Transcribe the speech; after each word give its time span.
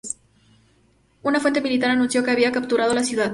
Una 1.21 1.39
fuente 1.39 1.61
militar 1.61 1.91
anunció 1.91 2.23
que 2.23 2.31
habían 2.31 2.51
capturado 2.51 2.95
la 2.95 3.03
ciudad. 3.03 3.29